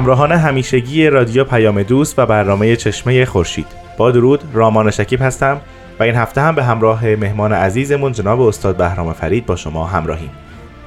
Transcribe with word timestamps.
همراهان 0.00 0.32
همیشگی 0.32 1.06
رادیو 1.06 1.44
پیام 1.44 1.82
دوست 1.82 2.18
و 2.18 2.26
برنامه 2.26 2.76
چشمه 2.76 3.24
خورشید. 3.24 3.66
با 3.98 4.10
درود 4.10 4.40
رامان 4.52 4.90
شکیب 4.90 5.22
هستم 5.22 5.60
و 5.98 6.02
این 6.02 6.14
هفته 6.14 6.40
هم 6.40 6.54
به 6.54 6.64
همراه 6.64 7.06
مهمان 7.06 7.52
عزیزمون 7.52 8.12
جناب 8.12 8.40
استاد 8.40 8.76
بهرام 8.76 9.12
فرید 9.12 9.46
با 9.46 9.56
شما 9.56 9.86
همراهیم. 9.86 10.30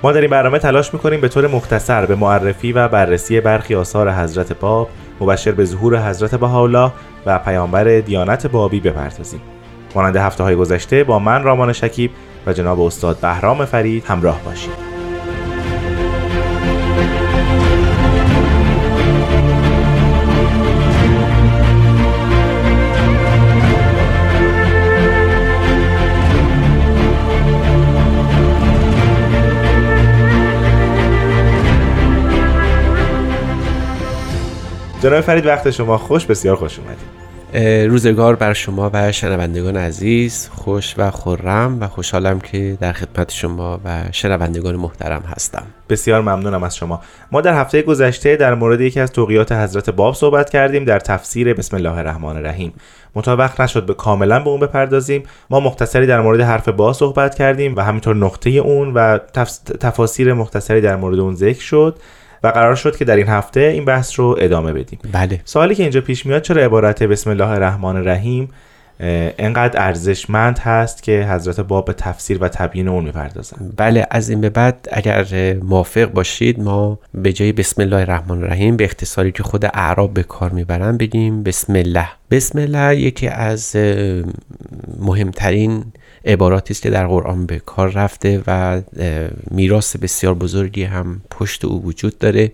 ما 0.04 0.12
در 0.12 0.21
این 0.21 0.30
برنامه 0.30 0.59
تلاش 0.59 0.94
می‌کنیم 0.94 1.21
به 1.21 1.27
طور 1.27 1.48
مختصر 1.48 2.05
به 2.05 2.15
معرفی 2.15 2.71
و 2.71 2.88
بررسی 2.88 3.41
برخی 3.41 3.76
آثار 3.76 4.12
حضرت 4.12 4.60
باب 4.60 4.90
مبشر 5.21 5.51
به 5.51 5.66
ظهور 5.66 6.10
حضرت 6.10 6.35
بهاءالله 6.35 6.91
و 7.26 7.40
پیامبر 7.40 7.84
دیانت 7.99 8.48
بابی 8.48 8.79
بپردازیم. 8.79 9.41
مانند 9.95 10.16
هفته 10.16 10.43
های 10.43 10.55
گذشته 10.55 11.04
با 11.04 11.20
من 11.20 11.43
رامان 11.43 11.73
شکیب 11.73 12.12
و 12.48 12.54
جناب 12.54 12.82
استاد 12.82 13.18
بهرام 13.20 13.66
فرید 13.66 14.05
همراه 14.05 14.40
باشید. 14.45 14.93
جناب 35.04 35.21
فرید 35.21 35.46
وقت 35.46 35.71
شما 35.71 35.98
خوش 35.98 36.26
بسیار 36.26 36.55
خوش 36.55 36.79
اومدید. 36.79 37.90
روزگار 37.90 38.35
بر 38.35 38.54
شما 38.54 38.91
و 38.93 39.12
شنوندگان 39.12 39.77
عزیز 39.77 40.49
خوش 40.55 40.95
و 40.98 41.12
خورم 41.12 41.77
و 41.82 41.87
خوشحالم 41.87 42.40
که 42.40 42.77
در 42.82 42.93
خدمت 42.93 43.32
شما 43.32 43.79
و 43.85 44.04
شنوندگان 44.12 44.76
محترم 44.76 45.21
هستم. 45.21 45.63
بسیار 45.90 46.21
ممنونم 46.21 46.63
از 46.63 46.76
شما. 46.76 47.01
ما 47.32 47.41
در 47.41 47.62
هفته 47.62 47.82
گذشته 47.82 48.35
در 48.35 48.54
مورد 48.55 48.82
یکی 48.82 48.99
از 48.99 49.12
توقیات 49.12 49.51
حضرت 49.51 49.90
باب 49.90 50.15
صحبت 50.15 50.49
کردیم 50.49 50.85
در 50.85 50.99
تفسیر 50.99 51.54
بسم 51.54 51.77
الله 51.77 51.98
الرحمن 51.98 52.38
الرحیم. 52.38 52.73
مطابق 53.15 53.62
نشد 53.62 53.85
به 53.85 53.93
کاملا 53.93 54.40
به 54.40 54.49
اون 54.49 54.60
بپردازیم. 54.60 55.23
ما 55.49 55.60
مختصری 55.60 56.07
در 56.07 56.21
مورد 56.21 56.41
حرف 56.41 56.70
با 56.70 56.93
صحبت 56.93 57.35
کردیم 57.35 57.76
و 57.76 57.82
همینطور 57.82 58.15
نقطه 58.15 58.49
اون 58.49 58.93
و 58.93 59.17
تفاسیر 59.79 60.34
مختصری 60.34 60.82
در 60.82 60.95
مورد 60.95 61.20
اون 61.20 61.35
ذکر 61.35 61.62
شد. 61.62 61.99
و 62.44 62.48
قرار 62.48 62.76
شد 62.76 62.98
که 62.98 63.05
در 63.05 63.16
این 63.16 63.27
هفته 63.27 63.60
این 63.60 63.86
بحث 63.86 64.19
رو 64.19 64.36
ادامه 64.40 64.74
بدیم. 64.74 65.00
بله. 65.12 65.41
سوالی 65.46 65.75
که 65.75 65.84
اینجا 65.84 66.01
پیش 66.01 66.25
میاد 66.25 66.41
چرا 66.41 66.62
عبارت 66.62 67.03
بسم 67.03 67.29
الله 67.29 67.47
الرحمن 67.47 67.95
الرحیم 67.95 68.50
انقدر 69.00 69.81
ارزشمند 69.81 70.59
هست 70.59 71.03
که 71.03 71.28
حضرت 71.31 71.59
باب 71.59 71.85
به 71.85 71.94
تفسیر 71.94 72.38
و 72.41 72.47
تبیین 72.47 72.88
اون 72.88 73.03
می‌پردازن؟ 73.03 73.72
بله 73.78 74.07
از 74.12 74.29
این 74.29 74.41
به 74.41 74.50
بعد 74.50 74.88
اگر 74.91 75.53
موافق 75.63 76.06
باشید 76.06 76.59
ما 76.59 77.00
به 77.13 77.34
جای 77.34 77.51
بسم 77.51 77.81
الله 77.81 77.97
الرحمن 77.97 78.38
الرحیم 78.38 78.78
به 78.78 78.84
اختصاری 78.84 79.31
که 79.31 79.44
خود 79.44 79.66
اعراب 79.66 80.13
به 80.13 80.23
کار 80.23 80.50
می‌برن 80.51 80.97
بگیم 80.97 81.44
بسم 81.44 81.73
الله. 81.73 82.07
بسم 82.31 82.59
الله 82.59 82.97
یکی 82.97 83.28
از 83.28 83.75
مهمترین 85.00 85.84
عباراتی 86.25 86.73
است 86.73 86.81
که 86.81 86.89
در 86.89 87.07
قرآن 87.07 87.45
به 87.45 87.59
کار 87.59 87.89
رفته 87.89 88.44
و 88.47 88.81
میراث 89.51 89.95
بسیار 89.95 90.34
بزرگی 90.34 90.84
هم 90.84 91.22
پشت 91.31 91.66
او 91.66 91.84
وجود 91.84 92.17
داره. 92.17 92.51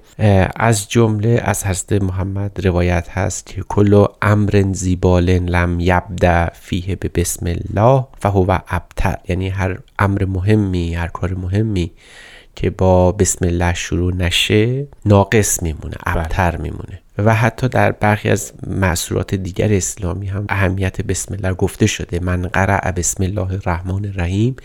از 0.56 0.90
جمله 0.90 1.42
از 1.44 1.66
حضرت 1.66 2.02
محمد 2.02 2.68
روایت 2.68 3.10
هست 3.10 3.46
که 3.46 3.62
کل 3.62 4.06
امر 4.22 4.66
زیبال 4.72 5.30
لم 5.30 5.80
یبدا 5.80 6.48
فیه 6.54 6.96
به 6.96 7.10
بسم 7.16 7.46
الله 7.46 8.08
فهو 8.20 8.58
ابتر 8.68 9.16
یعنی 9.28 9.50
هر 9.50 9.78
امر 10.00 10.26
مهمی 10.26 10.96
هر 10.96 11.08
کار 11.08 11.34
مهمی 11.34 11.92
که 12.56 12.70
با 12.70 13.12
بسم 13.12 13.46
الله 13.46 13.74
شروع 13.74 14.16
نشه 14.16 14.88
ناقص 15.06 15.64
میمونه 15.64 15.96
ابتر 16.06 16.58
میمونه. 16.58 17.02
و 17.26 17.36
حتی 17.36 17.68
در 17.68 17.92
برخی 17.92 18.30
از 18.30 18.52
معصورات 18.68 19.36
دیگر 19.36 19.74
اسلامی 19.74 20.28
هم 20.28 20.46
اهمیت 20.50 21.02
بسم 21.02 21.34
الله 21.34 21.54
گفته 21.54 21.86
شده. 21.86 22.20
من 22.20 22.42
قرع 22.42 22.92
بسم 22.92 23.24
الله 23.24 23.54
الرحمن 23.54 24.06
الرحیم 24.06 24.56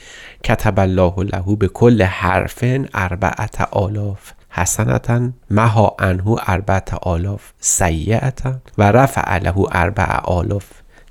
کتب 0.44 0.80
الله 0.80 1.14
له 1.18 1.56
به 1.56 1.68
کل 1.68 2.02
حرفن 2.02 2.88
اربعت 2.94 3.60
آلاف 3.60 4.32
حسنتا 4.50 5.30
مها 5.50 5.96
انهو 5.98 6.38
اربعت 6.46 6.94
آلاف 6.94 7.52
سیعتا 7.60 8.54
و 8.78 8.92
رفع 8.92 9.38
له 9.38 9.54
اربع 9.72 10.20
آلاف 10.24 10.64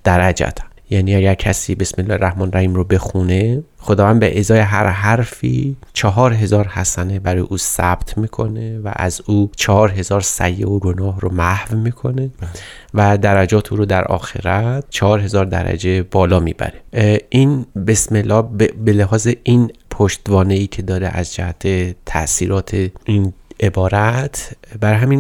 درجتا 0.03 0.72
یعنی 0.93 1.15
اگر 1.15 1.33
کسی 1.33 1.75
بسم 1.75 2.01
الله 2.01 2.13
الرحمن 2.13 2.41
الرحیم 2.41 2.75
رو 2.75 2.83
بخونه 2.83 3.63
خداوند 3.77 4.19
به 4.19 4.39
ازای 4.39 4.59
هر 4.59 4.87
حرفی 4.87 5.75
چهار 5.93 6.33
هزار 6.33 6.67
حسنه 6.67 7.19
برای 7.19 7.41
او 7.41 7.57
ثبت 7.57 8.17
می‌کنه 8.17 8.79
و 8.79 8.91
از 8.95 9.21
او 9.25 9.51
چهار 9.55 9.91
هزار 9.91 10.21
سیه 10.21 10.67
و 10.67 10.79
گناه 10.79 11.19
رو 11.19 11.33
محو 11.33 11.77
می‌کنه 11.77 12.29
و 12.93 13.17
درجات 13.17 13.71
او 13.71 13.77
رو 13.77 13.85
در 13.85 14.03
آخرت 14.03 14.83
چهار 14.89 15.19
هزار 15.19 15.45
درجه 15.45 16.03
بالا 16.03 16.39
می‌بره. 16.39 16.81
این 17.29 17.65
بسم 17.87 18.15
الله 18.15 18.41
به 18.85 18.93
لحاظ 18.93 19.27
این 19.43 19.71
پشتوانه 19.89 20.53
ای 20.53 20.67
که 20.67 20.81
داره 20.81 21.07
از 21.07 21.33
جهت 21.33 21.95
تاثیرات 22.05 22.87
این 23.05 23.33
عبارت 23.59 24.55
بر 24.81 24.93
همین 24.93 25.19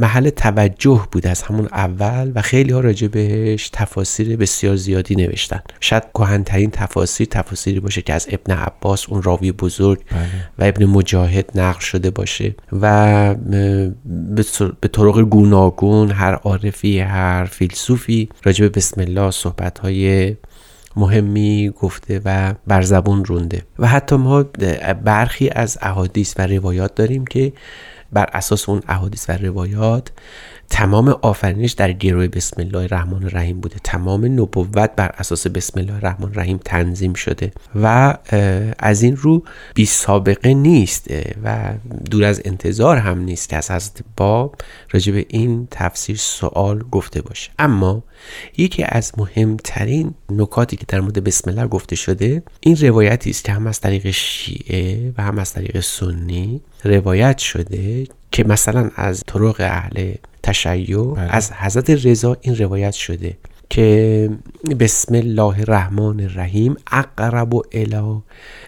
محل 0.00 0.30
توجه 0.30 1.06
بود 1.12 1.26
از 1.26 1.42
همون 1.42 1.66
اول 1.72 2.32
و 2.34 2.42
خیلی 2.42 2.72
ها 2.72 2.80
راجع 2.80 3.08
بهش 3.08 3.70
تفاسیر 3.72 4.36
بسیار 4.36 4.76
زیادی 4.76 5.16
نوشتن 5.16 5.60
شاید 5.80 6.02
کهنترین 6.14 6.70
تفاسیر 6.70 7.26
تفاسیری 7.30 7.80
باشه 7.80 8.02
که 8.02 8.12
از 8.12 8.26
ابن 8.30 8.54
عباس 8.54 9.08
اون 9.08 9.22
راوی 9.22 9.52
بزرگ 9.52 10.00
بله. 10.10 10.20
و 10.58 10.64
ابن 10.64 10.84
مجاهد 10.84 11.50
نقل 11.54 11.80
شده 11.80 12.10
باشه 12.10 12.54
و 12.80 13.34
به 14.80 14.88
طرق 14.88 15.20
گوناگون 15.20 16.10
هر 16.10 16.34
عارفی 16.34 17.00
هر 17.00 17.44
فیلسوفی 17.44 18.28
راجع 18.44 18.64
به 18.64 18.68
بسم 18.68 19.00
الله 19.00 19.30
صحبت 19.30 19.78
های 19.78 20.34
مهمی 20.96 21.70
گفته 21.70 22.20
و 22.24 22.54
بر 22.66 22.82
زبون 22.82 23.24
رونده. 23.24 23.62
و 23.78 23.86
حتی 23.86 24.16
ما 24.16 24.42
برخی 25.04 25.48
از 25.48 25.78
احادیث 25.82 26.34
و 26.38 26.46
روایات 26.46 26.94
داریم 26.94 27.24
که 27.24 27.52
بر 28.12 28.28
اساس 28.32 28.68
اون 28.68 28.82
احادیث 28.88 29.30
و 29.30 29.32
روایات 29.32 30.12
تمام 30.72 31.08
آفرینش 31.08 31.72
در 31.72 31.92
گروه 31.92 32.28
بسم 32.28 32.60
الله 32.60 32.78
الرحمن 32.78 33.24
الرحیم 33.24 33.60
بوده. 33.60 33.76
تمام 33.84 34.24
نبوت 34.24 34.90
بر 34.96 35.14
اساس 35.18 35.46
بسم 35.46 35.80
الله 35.80 35.94
الرحمن 35.94 36.28
الرحیم 36.28 36.60
تنظیم 36.64 37.14
شده 37.14 37.52
و 37.74 38.14
از 38.78 39.02
این 39.02 39.16
رو 39.16 39.44
بی 39.74 39.86
سابقه 39.86 40.54
نیست 40.54 41.06
و 41.44 41.74
دور 42.10 42.24
از 42.24 42.42
انتظار 42.44 42.96
هم 42.96 43.18
نیست 43.18 43.48
که 43.48 43.56
از 43.56 43.70
حضرت 43.70 44.04
باب 44.16 44.56
راجع 44.90 45.12
به 45.12 45.26
این 45.28 45.68
تفسیر 45.70 46.16
سوال 46.16 46.84
گفته 46.90 47.22
باشه. 47.22 47.50
اما 47.58 48.02
یکی 48.56 48.84
از 48.88 49.12
مهمترین 49.16 50.14
نکاتی 50.30 50.76
که 50.76 50.84
در 50.88 51.00
مورد 51.00 51.24
بسم 51.24 51.50
الله 51.50 51.66
گفته 51.66 51.96
شده 51.96 52.42
این 52.60 52.76
روایتی 52.76 53.30
است 53.30 53.44
که 53.44 53.52
هم 53.52 53.66
از 53.66 53.80
طریق 53.80 54.10
شیعه 54.10 55.12
و 55.18 55.22
هم 55.22 55.38
از 55.38 55.52
طریق 55.52 55.80
سنی 55.80 56.60
روایت 56.84 57.38
شده 57.38 58.06
که 58.30 58.44
مثلا 58.44 58.90
از 58.96 59.24
طرق 59.26 59.56
اهل 59.58 60.14
تشیع 60.42 61.04
بله. 61.04 61.20
از 61.20 61.52
حضرت 61.52 61.90
رضا 61.90 62.36
این 62.40 62.56
روایت 62.56 62.92
شده 62.92 63.36
که 63.70 64.30
بسم 64.80 65.14
الله 65.14 65.58
الرحمن 65.58 66.20
الرحیم 66.20 66.76
اقرب 66.92 67.54
الى 67.72 68.20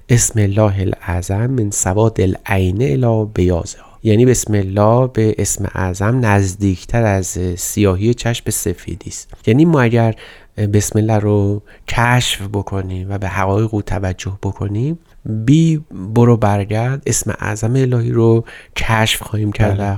اسم 0.08 0.40
الله 0.40 0.80
الاعظم 0.80 1.46
من 1.46 1.70
سواد 1.70 2.20
العین 2.20 2.82
الى 2.82 3.30
بیازه 3.34 3.78
یعنی 4.02 4.26
بسم 4.26 4.54
الله 4.54 5.06
به 5.06 5.34
اسم 5.38 5.70
اعظم 5.74 6.26
نزدیکتر 6.26 7.02
از 7.02 7.38
سیاهی 7.56 8.14
چشم 8.14 8.50
سفیدی 8.50 9.10
است 9.10 9.30
یعنی 9.46 9.64
ما 9.64 9.80
اگر 9.80 10.14
بسم 10.56 10.98
الله 10.98 11.18
رو 11.18 11.62
کشف 11.88 12.42
بکنیم 12.52 13.10
و 13.10 13.18
به 13.18 13.28
حقایق 13.28 13.74
او 13.74 13.82
توجه 13.82 14.38
بکنیم 14.42 14.98
بی 15.26 15.84
برو 16.14 16.36
برگرد 16.36 17.02
اسم 17.06 17.34
اعظم 17.38 17.76
الهی 17.76 18.10
رو 18.10 18.44
کشف 18.76 19.22
خواهیم 19.22 19.52
کرد 19.52 19.76
و 19.80 19.96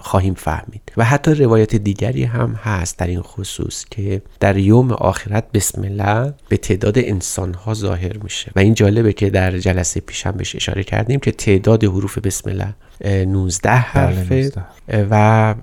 خواهیم 0.00 0.34
فهمید. 0.34 0.92
و 0.96 1.04
حتی 1.04 1.34
روایت 1.34 1.76
دیگری 1.76 2.24
هم 2.24 2.52
هست 2.62 2.98
در 2.98 3.06
این 3.06 3.22
خصوص 3.22 3.84
که 3.90 4.22
در 4.40 4.56
یوم 4.56 4.92
آخرت 4.92 5.52
بسم 5.52 5.82
الله 5.82 6.34
به 6.48 6.56
تعداد 6.56 6.98
انسان 6.98 7.54
ها 7.54 7.74
ظاهر 7.74 8.16
میشه. 8.16 8.52
و 8.56 8.60
این 8.60 8.74
جالبه 8.74 9.12
که 9.12 9.30
در 9.30 9.58
جلسه 9.58 10.00
پیشم 10.00 10.32
بهش 10.32 10.56
اشاره 10.56 10.82
کردیم 10.82 11.20
که 11.20 11.32
تعداد 11.32 11.84
حروف 11.84 12.18
بسم 12.18 12.50
الله 12.50 12.74
19 13.24 13.70
حرفه. 13.70 14.52
و 15.10 15.54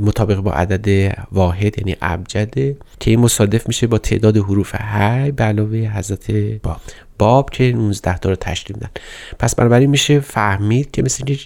مطابق 0.00 0.36
با 0.36 0.52
عدد 0.52 1.14
واحد 1.32 1.78
یعنی 1.78 1.96
ابجده 2.02 2.76
که 3.00 3.10
این 3.10 3.20
مصادف 3.20 3.68
میشه 3.68 3.86
با 3.86 3.98
تعداد 3.98 4.36
حروف 4.36 4.74
هی 4.74 5.30
به 5.30 5.44
علاوه 5.44 5.78
حضرت 5.78 6.30
باب, 6.62 6.80
باب 7.22 7.50
که 7.50 7.72
19 7.72 8.18
تا 8.18 8.28
رو 8.28 8.36
تشکیل 8.36 8.76
میدن 8.76 8.90
پس 9.38 9.54
بنابراین 9.54 9.90
میشه 9.90 10.20
فهمید 10.20 10.90
که 10.90 11.02
مثل 11.02 11.36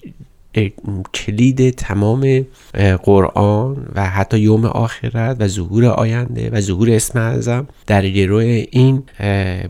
کلید 1.14 1.70
تمام 1.70 2.46
قرآن 3.02 3.86
و 3.94 4.06
حتی 4.06 4.38
یوم 4.38 4.64
آخرت 4.64 5.36
و 5.40 5.48
ظهور 5.48 5.84
آینده 5.84 6.50
و 6.50 6.60
ظهور 6.60 6.90
اسم 6.90 7.18
اعظم 7.18 7.66
در 7.86 8.08
گروه 8.08 8.64
این 8.70 9.02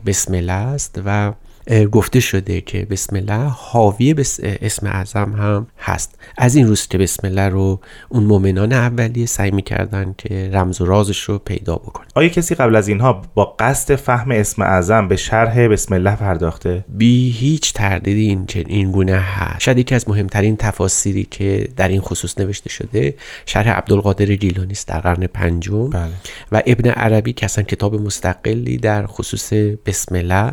بسم 0.07 0.35
الله 0.35 0.53
است 0.53 1.01
و 1.05 1.33
گفته 1.93 2.21
شده 2.21 2.61
که 2.61 2.87
بسم 2.91 3.17
الله 3.17 3.49
حاوی 3.57 4.15
اسم 4.43 4.87
اعظم 4.87 5.33
هم 5.33 5.67
هست. 5.79 6.19
از 6.39 6.55
این 6.55 6.67
روز 6.67 6.87
که 6.89 6.99
بسم 6.99 7.27
الله 7.27 7.49
رو 7.49 7.81
اون 8.09 8.25
مؤمنان 8.25 8.73
اولیه 8.73 9.27
سعی 9.27 9.51
می‌کردن 9.51 10.15
که 10.19 10.51
رمز 10.53 10.81
و 10.81 10.85
رازش 10.85 11.21
رو 11.21 11.39
پیدا 11.39 11.77
بکنن. 11.77 12.07
آیا 12.15 12.29
کسی 12.29 12.55
قبل 12.55 12.77
از 12.77 12.89
اینها 12.89 13.23
با 13.35 13.57
قصد 13.59 13.95
فهم 13.95 14.31
اسم 14.31 14.63
اعظم 14.63 15.09
به 15.09 15.17
شرح 15.17 15.69
بسم 15.69 15.95
الله 15.95 16.17
پرداخته؟ 16.17 16.85
بی 16.89 17.31
هیچ 17.31 17.73
تردیدی 17.73 18.29
این 18.29 18.47
این 18.67 18.93
گونه 18.93 19.17
هست. 19.17 19.61
شاید 19.61 19.79
یکی 19.79 19.95
از 19.95 20.09
مهمترین 20.09 20.57
تفاسیری 20.57 21.25
که 21.31 21.69
در 21.77 21.89
این 21.89 22.01
خصوص 22.01 22.39
نوشته 22.39 22.71
شده 22.71 23.15
شرح 23.47 23.69
عبدالقادر 23.69 24.27
گیلانی 24.27 24.73
است 24.73 24.89
در 24.89 25.01
قرن 25.01 25.27
پنجم. 25.27 25.91
بله. 25.91 26.09
و 26.53 26.63
ابن 26.67 26.91
عربی 26.91 27.33
که 27.33 27.45
اصلا 27.45 27.65
کتاب 27.65 27.95
مستقلی 27.95 28.77
در 28.77 29.07
خصوص 29.07 29.53
بسم 29.87 30.15
الله 30.15 30.53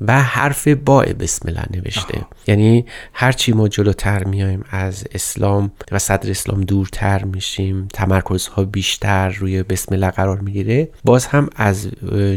و 0.00 0.22
حرف 0.46 0.68
با 0.68 1.00
بسم 1.00 1.48
الله 1.48 1.64
نوشته 1.74 2.26
یعنی 2.46 2.84
هرچی 3.12 3.52
ما 3.52 3.68
جلوتر 3.68 4.24
میایم 4.24 4.64
از 4.70 5.04
اسلام 5.12 5.70
و 5.92 5.98
صدر 5.98 6.30
اسلام 6.30 6.60
دورتر 6.60 7.24
میشیم 7.24 7.88
تمرکزها 7.92 8.64
بیشتر 8.64 9.28
روی 9.28 9.62
بسم 9.62 9.94
الله 9.94 10.10
قرار 10.10 10.40
می‌گیره 10.40 10.88
باز 11.04 11.26
هم 11.26 11.50
از 11.56 11.88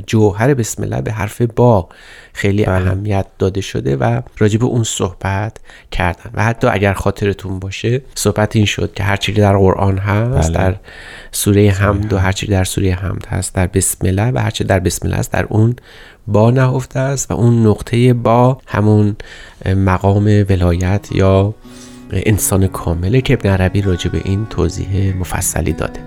جوهر 0.08 0.54
بسم 0.54 0.84
الله 0.84 1.02
به 1.02 1.12
حرف 1.12 1.42
با 1.42 1.90
خیلی 2.34 2.66
بله. 2.66 2.76
اهمیت 2.76 3.26
داده 3.40 3.62
شده 3.62 3.96
و 3.96 4.22
راجب 4.38 4.64
اون 4.64 4.84
صحبت 4.84 5.58
کردن 5.92 6.32
و 6.34 6.44
حتی 6.44 6.68
اگر 6.68 6.94
خاطرتون 6.94 7.60
باشه 7.60 8.02
صحبت 8.16 8.56
این 8.56 8.66
شد 8.66 8.94
که 8.94 9.04
هرچی 9.04 9.32
در 9.32 9.58
قرآن 9.58 9.98
هست 9.98 10.54
بله. 10.54 10.58
در 10.58 10.76
سوره 11.32 11.70
حمد 11.70 12.14
و 12.14 12.18
هرچی 12.18 12.48
در 12.48 12.64
سوره 12.64 12.94
حمد 12.94 13.26
هست 13.26 13.56
در 13.56 13.68
بسم 13.68 14.08
الله 14.08 14.32
و 14.32 14.38
هرچی 14.38 14.64
در 14.64 14.80
بسم 14.80 15.08
الله 15.08 15.18
است 15.18 15.32
در 15.32 15.46
اون 15.50 15.76
با 16.32 16.52
نهفته 16.52 17.00
است 17.00 17.32
و 17.32 17.34
اون 17.34 17.68
نقطه 17.68 18.14
با 18.14 18.58
همون 18.68 19.16
مقام 19.66 20.26
ولایت 20.50 21.08
یا 21.12 21.54
انسان 22.12 22.68
کامله 22.68 23.22
که 23.22 23.34
ابن 23.34 23.50
عربی 23.50 23.82
راجع 23.82 24.10
به 24.10 24.22
این 24.26 24.46
توضیح 24.46 25.16
مفصلی 25.18 25.74
داده. 25.74 26.00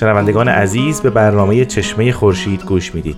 شنوندگان 0.00 0.48
عزیز 0.48 1.00
به 1.00 1.10
برنامه 1.10 1.64
چشمه 1.64 2.12
خورشید 2.12 2.64
گوش 2.64 2.94
می‌دید 2.94 3.16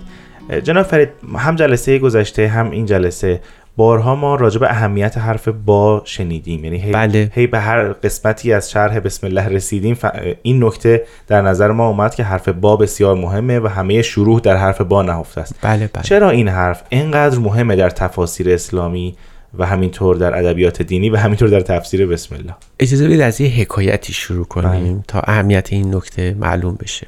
جناب 0.62 0.86
فرید 0.86 1.08
هم 1.38 1.56
جلسه 1.56 1.98
گذشته 1.98 2.48
هم 2.48 2.70
این 2.70 2.86
جلسه 2.86 3.40
بارها 3.76 4.14
ما 4.14 4.34
راجع 4.34 4.60
به 4.60 4.70
اهمیت 4.70 5.18
حرف 5.18 5.48
با 5.48 6.02
شنیدیم 6.04 6.64
یعنی 6.64 6.78
هی, 6.78 6.92
بله. 6.92 7.30
هی 7.34 7.46
به 7.46 7.60
هر 7.60 7.92
قسمتی 7.92 8.52
از 8.52 8.70
شرح 8.70 9.00
بسم 9.00 9.26
الله 9.26 9.48
رسیدیم 9.48 9.98
این 10.42 10.64
نکته 10.64 11.04
در 11.26 11.42
نظر 11.42 11.70
ما 11.70 11.88
اومد 11.88 12.14
که 12.14 12.22
حرف 12.24 12.48
با 12.48 12.76
بسیار 12.76 13.16
مهمه 13.16 13.60
و 13.60 13.66
همه 13.66 14.02
شروع 14.02 14.40
در 14.40 14.56
حرف 14.56 14.80
با 14.80 15.02
نهفته 15.02 15.40
است 15.40 15.54
بله 15.62 15.90
بله. 15.92 16.04
چرا 16.04 16.30
این 16.30 16.48
حرف 16.48 16.82
اینقدر 16.88 17.38
مهمه 17.38 17.76
در 17.76 17.90
تفاسیر 17.90 18.50
اسلامی 18.50 19.16
و 19.58 19.66
همینطور 19.66 20.16
در 20.16 20.38
ادبیات 20.38 20.82
دینی 20.82 21.10
و 21.10 21.16
همینطور 21.16 21.48
در 21.48 21.60
تفسیر 21.60 22.06
بسم 22.06 22.34
الله 22.34 22.54
اجازه 22.80 23.06
بدید 23.06 23.20
از 23.20 23.40
یه 23.40 23.48
حکایتی 23.48 24.12
شروع 24.12 24.44
کنیم 24.44 24.94
بله. 24.94 25.04
تا 25.08 25.20
اهمیت 25.20 25.68
این 25.72 25.94
نکته 25.94 26.34
معلوم 26.38 26.74
بشه 26.80 27.06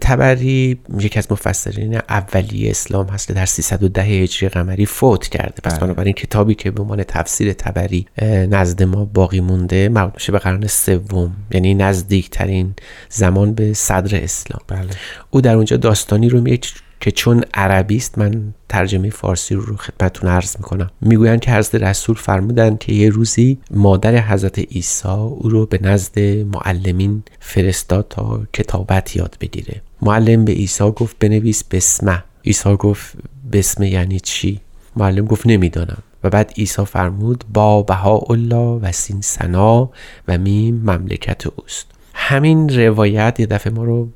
تبری 0.00 0.78
یکی 0.98 1.18
از 1.18 1.32
مفسرین 1.32 1.96
اولی 2.08 2.70
اسلام 2.70 3.06
هست 3.06 3.28
که 3.28 3.32
در 3.32 3.46
310 3.46 4.02
هجری 4.02 4.48
قمری 4.48 4.86
فوت 4.86 5.28
کرده 5.28 5.54
پس 5.64 5.72
بله. 5.72 5.80
بنابراین 5.80 6.12
کتابی 6.12 6.54
که 6.54 6.70
به 6.70 6.82
عنوان 6.82 7.02
تفسیر 7.02 7.52
تبری 7.52 8.06
نزد 8.50 8.82
ما 8.82 9.04
باقی 9.04 9.40
مونده 9.40 9.88
مربوط 9.88 10.14
میشه 10.14 10.32
به 10.32 10.38
قرن 10.38 10.66
سوم 10.66 11.36
یعنی 11.50 11.74
نزدیکترین 11.74 12.74
زمان 13.08 13.54
به 13.54 13.72
صدر 13.72 14.22
اسلام 14.22 14.60
بله. 14.68 14.90
او 15.30 15.40
در 15.40 15.56
اونجا 15.56 15.76
داستانی 15.76 16.28
رو 16.28 16.40
میگه 16.40 16.56
که 17.00 17.10
چون 17.10 17.44
عربی 17.54 17.96
است 17.96 18.18
من 18.18 18.54
ترجمه 18.68 19.10
فارسی 19.10 19.54
رو 19.54 19.76
خدمتتون 19.76 20.30
عرض 20.30 20.56
می‌کنم. 20.56 20.90
می‌گویند 21.00 21.40
که 21.40 21.52
حضرت 21.52 21.82
رسول 21.82 22.16
فرمودند 22.16 22.78
که 22.78 22.92
یه 22.92 23.08
روزی 23.08 23.58
مادر 23.70 24.28
حضرت 24.28 24.58
عیسی 24.58 25.08
او 25.08 25.48
رو 25.48 25.66
به 25.66 25.78
نزد 25.82 26.18
معلمین 26.20 27.22
فرستاد 27.40 28.06
تا 28.10 28.42
کتابت 28.52 29.16
یاد 29.16 29.36
بگیره. 29.40 29.82
معلم 30.02 30.44
به 30.44 30.52
عیسی 30.52 30.84
گفت 30.84 31.18
بنویس 31.18 31.64
بسمه. 31.64 32.24
عیسی 32.44 32.76
گفت 32.76 33.16
بسمه 33.52 33.90
یعنی 33.90 34.20
چی؟ 34.20 34.60
معلم 34.96 35.24
گفت 35.24 35.46
نمی‌دانم. 35.46 36.02
و 36.24 36.30
بعد 36.30 36.52
عیسی 36.56 36.84
فرمود 36.84 37.44
با 37.54 37.82
بها 37.82 38.18
الله 38.30 38.80
و 38.80 38.92
سین 38.92 39.20
سنا 39.20 39.90
و 40.28 40.38
میم 40.38 40.74
مملکت 40.74 41.46
اوست. 41.46 41.86
همین 42.26 42.68
روایت 42.68 43.40
یه 43.40 43.46
دفعه 43.46 43.72
ما 43.72 43.84
رو 43.84 44.08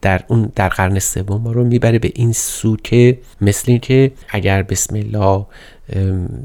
در 0.00 0.24
اون 0.28 0.52
در 0.54 0.68
قرن 0.68 0.98
سوم 0.98 1.40
ما 1.40 1.52
رو 1.52 1.64
می‌بره 1.64 1.98
به 1.98 2.12
این 2.14 2.32
سو 2.32 2.76
که 2.76 3.18
مثل 3.40 3.64
اینکه 3.66 4.12
اگر 4.28 4.62
بسم 4.62 4.96
الله 4.96 5.46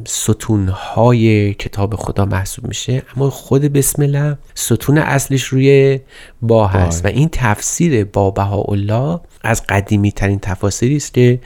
ستونهای 0.08 1.53
کتاب 1.53 1.96
خدا 1.96 2.25
محسوب 2.25 2.68
میشه 2.68 3.01
اما 3.15 3.30
خود 3.30 3.62
بسم 3.62 4.01
الله 4.01 4.38
ستون 4.56 4.98
اصلش 4.98 5.44
روی 5.44 6.00
با 6.41 6.68
هست. 6.68 7.06
و 7.06 7.08
این 7.08 7.30
تفسیر 7.32 8.06
با 8.06 8.34
الله 8.68 9.20
از 9.44 9.63
قدیمی 9.70 10.12
ترین 10.12 10.39
تفاسیری 10.39 10.96
است 10.96 11.13
که 11.13 11.39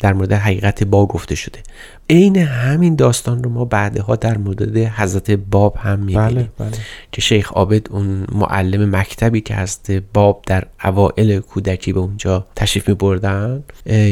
در 0.00 0.12
مورد 0.12 0.32
حقیقت 0.32 0.84
با 0.84 1.06
گفته 1.06 1.34
شده. 1.34 1.58
عین 2.10 2.36
همین 2.36 2.94
داستان 2.94 3.42
رو 3.44 3.50
ما 3.50 3.64
بعدها 3.64 4.16
در 4.16 4.38
مورد 4.38 4.76
حضرت 4.78 5.30
باب 5.30 5.76
هم 5.76 5.98
می‌بینیم 5.98 6.28
بله، 6.28 6.48
بله. 6.58 6.70
که 7.12 7.20
شیخ 7.20 7.52
عابد 7.52 7.88
اون 7.90 8.26
معلم 8.32 8.96
مکتبی 8.96 9.40
که 9.40 9.54
هست 9.54 9.90
باب 9.90 10.42
در 10.46 10.64
اوائل 10.84 11.40
کودکی 11.40 11.92
به 11.92 12.00
اونجا 12.00 12.46
تشریف 12.56 12.88
میبردن 12.88 13.62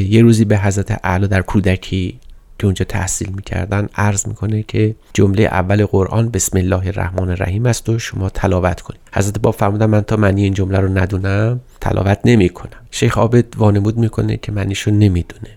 یه 0.08 0.22
روزی 0.22 0.44
به 0.44 0.58
حضرت 0.58 1.00
اعلی 1.04 1.28
در 1.28 1.42
کودکی 1.42 2.18
که 2.58 2.66
اونجا 2.66 2.84
تحصیل 2.84 3.28
می‌کردن 3.36 3.88
عرض 3.94 4.28
می‌کنه 4.28 4.62
که 4.62 4.94
جمله 5.12 5.42
اول 5.42 5.86
قرآن 5.86 6.28
بسم 6.28 6.58
الله 6.58 6.86
الرحمن 6.86 7.28
الرحیم 7.28 7.66
است 7.66 7.88
و 7.88 7.98
شما 7.98 8.28
تلاوت 8.28 8.80
کنید 8.80 9.00
حضرت 9.12 9.38
باب 9.38 9.54
فرمودن 9.54 9.86
من 9.86 10.00
تا 10.00 10.16
معنی 10.16 10.42
این 10.42 10.54
جمله 10.54 10.78
رو 10.78 10.98
ندونم 10.98 11.60
تلاوت 11.84 12.18
نمی‌کنم. 12.24 12.80
شیخ 12.90 13.18
عابد 13.18 13.44
وانمود 13.56 13.96
می‌کنه 13.98 14.36
که 14.36 14.52
معنیشو 14.52 14.90
نمی‌دونه. 14.90 15.50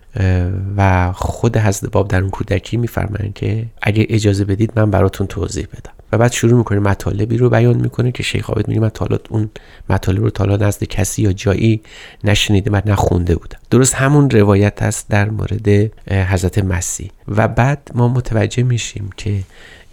و 0.78 1.12
خود 1.12 1.58
حضرت 1.58 1.92
باب 1.92 2.08
در 2.08 2.22
اون 2.22 2.30
کودکی 2.30 2.78
میفرمایند 2.78 3.34
که 3.34 3.66
اگه 3.82 4.06
اجازه 4.10 4.46
بدید 4.46 4.72
من 4.76 4.92
براتون 4.92 5.28
توضیح 5.28 5.66
بدم. 5.66 5.92
و 6.12 6.18
بعد 6.18 6.32
شروع 6.32 6.58
می‌کنه 6.58 6.80
مطالبی 6.80 7.38
رو 7.38 7.50
بیان 7.50 7.78
می‌کنه 7.78 8.12
که 8.12 8.24
شیخ 8.24 8.50
عابد 8.50 8.68
میگه 8.68 8.80
من 8.80 8.92
اون 9.30 9.50
مطالب 9.90 10.24
رو 10.24 10.30
تالا 10.30 10.68
نزد 10.68 10.84
کسی 10.84 11.22
یا 11.22 11.34
جایی 11.34 11.82
نشنیده 12.24 12.72
و 12.72 12.82
نخونده 12.86 13.36
بودم. 13.36 13.60
درست 13.70 13.96
همون 13.96 14.30
روایت 14.30 14.82
است 14.82 15.10
در 15.10 15.30
مورد 15.30 15.68
حضرت 16.12 16.58
مسیح. 16.60 17.12
و 17.28 17.48
بعد 17.48 17.92
ما 17.96 18.08
متوجه 18.08 18.64
میشیم 18.64 19.10
که 19.18 19.40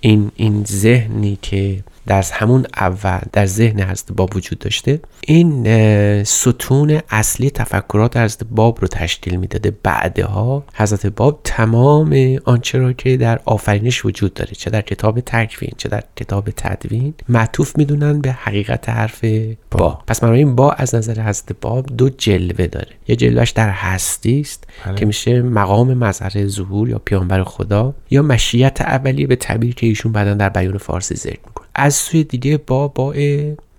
این 0.00 0.30
این 0.36 0.64
ذهنی 0.64 1.38
که 1.42 1.78
در 2.06 2.24
همون 2.32 2.66
اول 2.76 3.20
در 3.32 3.46
ذهن 3.46 3.80
حضرت 3.80 4.12
باب 4.12 4.36
وجود 4.36 4.58
داشته. 4.58 5.00
این 5.20 6.24
ستون 6.24 7.00
اصلی 7.10 7.50
تفکرات 7.50 8.16
حضرت 8.16 8.44
باب 8.50 8.78
رو 8.80 8.88
تشکیل 8.88 9.36
می‌داده. 9.36 9.72
بعدها 9.82 10.64
حضرت 10.74 11.06
باب 11.06 11.40
تمام 11.44 12.38
آنچه 12.44 12.78
را 12.78 12.92
که 12.92 13.16
در 13.16 13.40
آفرینش 13.44 14.04
وجود 14.04 14.34
داره 14.34 14.52
چه 14.52 14.70
در 14.70 14.80
کتاب 14.80 15.20
تکوین 15.20 15.72
چه 15.76 15.88
در 15.88 16.02
کتاب 16.16 16.50
تدوین 16.50 17.14
معطوف 17.28 17.78
می‌دونن 17.78 18.20
به 18.20 18.32
حقیقت 18.32 18.88
حرف 18.88 19.24
با. 19.70 19.98
پس 20.06 20.24
این 20.24 20.54
با 20.54 20.72
از 20.72 20.94
نظر 20.94 21.20
حضرت 21.20 21.52
باب 21.60 21.86
دو 21.86 22.08
جلوه 22.08 22.66
داره. 22.66 22.88
یه 23.08 23.16
جلوهش 23.16 23.50
در 23.50 23.70
هستی 23.70 24.40
است 24.40 24.64
بله. 24.86 24.94
که 24.94 25.06
میشه 25.06 25.42
مقام 25.42 25.94
مظهر 25.94 26.46
ظهور 26.46 26.88
یا 26.88 26.98
پیامبر 26.98 27.42
خدا 27.42 27.94
یا 28.10 28.22
مشیت 28.22 28.80
اولیه 28.80 29.26
به 29.26 29.36
تعبیر 29.36 29.74
که 29.74 29.86
ایشون 29.86 30.12
بعدا 30.12 30.34
در 30.34 30.48
بیان 30.48 30.78
فارسی 30.78 31.14
ذکر 31.14 31.40
می‌کنه. 31.46 31.63
از 31.74 31.94
سوی 31.94 32.24
دیگه 32.24 32.56
با 32.56 32.88
با 32.88 33.14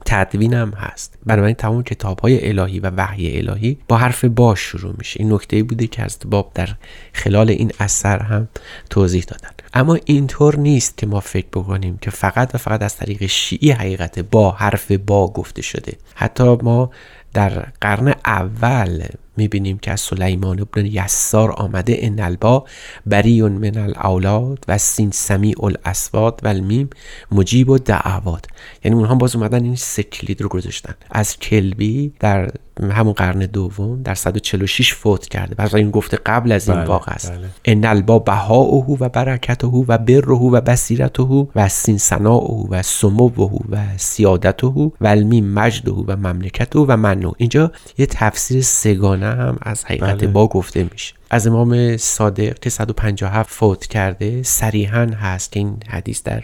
تدوین 0.05 0.53
هم 0.53 0.69
هست. 0.69 1.13
بنابراین 1.25 1.55
تمام 1.55 1.83
کتاب 1.83 2.19
های 2.19 2.49
الهی 2.49 2.79
و 2.79 2.91
وحی 2.97 3.37
الهی 3.37 3.77
با 3.87 3.97
حرف 3.97 4.25
با 4.25 4.55
شروع 4.55 4.95
میشه. 4.97 5.19
این 5.19 5.33
نکته 5.33 5.63
بوده 5.63 5.87
که 5.87 6.01
از 6.03 6.17
باب 6.25 6.51
در 6.53 6.69
خلال 7.13 7.49
این 7.49 7.71
اثر 7.79 8.19
هم 8.19 8.47
توضیح 8.89 9.23
دادن. 9.23 9.49
اما 9.73 9.97
اینطور 10.05 10.59
نیست 10.59 10.97
که 10.97 11.07
ما 11.07 11.19
فکر 11.19 11.47
بکنیم 11.47 11.97
که 11.97 12.11
فقط 12.11 12.55
و 12.55 12.57
فقط 12.57 12.83
از 12.83 12.95
طریق 12.95 13.25
شیعی 13.25 13.71
حقیقت 13.71 14.19
با 14.19 14.51
حرف 14.51 14.91
با 14.91 15.27
گفته 15.27 15.61
شده. 15.61 15.93
حتی 16.15 16.43
ما 16.43 16.91
در 17.33 17.67
قرن 17.81 18.13
اول 18.25 19.03
می‌بینیم 19.37 19.77
که 19.77 19.91
از 19.91 20.01
سلیمان 20.01 20.59
ابن 20.59 20.85
یسار 20.85 21.51
آمده 21.51 21.97
ان 21.99 22.19
البا 22.19 22.65
بریون 23.05 23.51
من 23.51 23.77
الاولاد 23.77 24.65
و 24.67 24.77
سین 24.77 25.11
سمیع 25.11 25.65
الاسواد 25.65 26.39
و 26.43 26.47
المیم 26.47 26.89
مجیب 27.31 27.69
و 27.69 27.77
دعوات 27.77 28.45
یعنی 28.83 28.97
اونها 28.97 29.15
باز 29.15 29.35
اومدن 29.35 29.63
این 29.63 29.75
سه 29.75 30.03
کلید 30.03 30.41
رو 30.41 30.49
گذاشتن. 30.49 30.93
از 31.11 31.39
کلبی 31.39 32.13
در 32.19 32.51
همون 32.81 33.13
قرن 33.13 33.39
دوم 33.39 34.01
در 34.03 34.15
146 34.15 34.93
فوت 34.93 35.27
کرده 35.27 35.55
بعد 35.55 35.75
این 35.75 35.91
گفته 35.91 36.17
قبل 36.25 36.51
از 36.51 36.69
این 36.69 36.77
بله، 36.77 36.87
واقع 36.87 37.11
است. 37.11 37.31
بله. 37.31 37.47
ان 37.65 37.85
البا 37.85 38.19
بهاؤه 38.19 38.97
و 38.99 39.09
برکته 39.09 39.67
و 39.67 39.97
بره 39.97 40.35
و 40.35 40.61
بصیرته 40.61 41.47
و 41.55 41.69
سین 41.69 41.97
سناؤه 41.97 42.67
و 42.69 42.83
سموه 42.83 43.61
و 43.69 43.77
سیادته 43.97 44.67
و 44.67 44.91
المیم 45.01 45.53
مجده 45.53 45.91
و 45.91 46.15
مملکته 46.15 46.79
و 46.79 46.97
منو. 46.97 47.31
اینجا 47.37 47.71
یه 47.97 48.05
تفسیر 48.05 48.61
سگانه 48.61 49.24
هم 49.31 49.57
از 49.61 49.85
حقیقت 49.85 50.17
بله. 50.17 50.27
با 50.27 50.47
گفته 50.47 50.87
میشه 50.91 51.13
از 51.29 51.47
امام 51.47 51.97
صادق 51.97 52.59
که 52.59 52.69
157 52.69 53.49
فوت 53.53 53.87
کرده 53.87 54.43
صریحا 54.43 55.05
هست 55.21 55.51
که 55.51 55.59
این 55.59 55.77
حدیث 55.89 56.23
در 56.23 56.43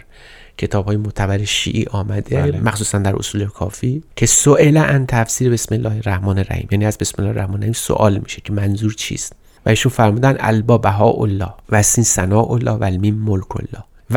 کتاب 0.58 0.86
های 0.86 0.96
معتبر 0.96 1.44
شیعی 1.44 1.86
آمده 1.90 2.36
بله. 2.36 2.60
مخصوصا 2.60 2.98
در 2.98 3.16
اصول 3.16 3.46
کافی 3.46 4.02
که 4.16 4.26
سئل 4.26 4.76
ان 4.76 5.06
تفسیر 5.06 5.50
بسم 5.50 5.74
الله 5.74 5.96
الرحمن 5.96 6.38
الرحیم 6.38 6.68
یعنی 6.70 6.86
از 6.86 6.98
بسم 6.98 7.14
الله 7.18 7.30
الرحمن 7.30 7.54
الرحیم 7.54 7.72
سوال 7.72 8.18
میشه 8.18 8.40
که 8.44 8.52
منظور 8.52 8.94
چیست 8.94 9.32
و 9.66 9.68
ایشون 9.68 9.92
فرمودن 9.92 10.36
البا 10.40 10.78
بها 10.78 11.10
الله 11.10 11.54
و 11.68 11.82
سین 11.82 12.04
ثناء 12.04 12.52
الله 12.52 12.70
و 12.70 12.84
المیم 12.84 13.14
ملک 13.14 13.56
الله 13.56 13.84
و 14.10 14.16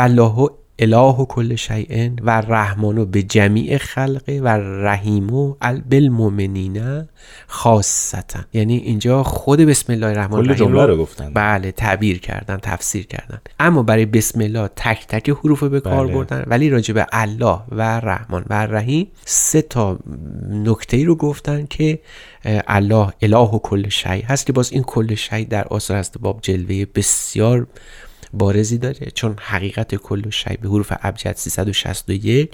اله 0.80 1.26
کل 1.26 1.56
شیء 1.56 2.10
و 2.22 2.42
رحمانو 2.42 3.06
به 3.06 3.24
جمیع 3.24 3.78
خلقه 3.78 4.40
و 4.40 4.48
رحیمو 4.58 5.56
بالمؤمنین 5.90 7.04
خاصتا. 7.48 8.40
یعنی 8.54 8.78
اینجا 8.78 9.24
خود 9.24 9.60
بسم 9.60 9.94
الله 9.94 10.08
الرحمن 10.08 10.38
الرحیم 10.38 10.68
جمله 10.68 10.86
رو 10.86 10.98
گفتن. 10.98 11.34
بله 11.34 11.72
تعبیر 11.72 12.20
کردن 12.20 12.58
تفسیر 12.58 13.08
کردن. 13.08 13.40
اما 13.60 13.84
برای 13.84 14.06
بسم 14.06 14.42
الله 14.42 14.70
تک 14.76 15.08
تک 15.08 15.30
حروف 15.30 15.60
رو 15.60 15.70
به 15.70 15.80
کار 15.80 16.06
بله. 16.08 16.16
بردن. 16.16 16.44
ولی 16.48 16.70
راجع 16.70 16.94
به 16.94 17.08
الله 17.12 17.60
و 17.72 17.82
رحمان 17.82 18.46
و 18.50 18.66
رحیم 18.66 19.08
سه 19.26 19.62
تا 19.62 20.00
نکته 20.50 20.98
ای 20.98 21.04
رو 21.04 21.16
گفتن 21.16 21.66
که 21.66 22.00
الله 22.46 23.14
اله 23.22 23.38
و 23.38 23.60
کل 23.60 23.90
شی 23.90 24.22
هست 24.22 24.46
که 24.46 24.54
باز 24.54 24.72
این 24.72 24.84
کل 24.84 25.16
شی 25.16 25.46
در 25.46 25.64
آثار 25.68 25.98
هست. 25.98 26.18
باب 26.20 26.40
جلوه 26.42 26.86
بسیار 26.96 27.68
بارزی 28.38 28.78
داره 28.78 29.12
چون 29.14 29.36
حقیقت 29.40 29.96
کل 29.96 30.30
شی 30.30 30.58
به 30.58 30.68
حروف 30.68 30.94
ابجد 31.02 31.36
361 31.36 32.52